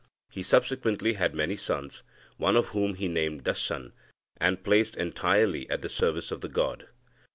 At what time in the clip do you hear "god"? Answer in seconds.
6.49-6.87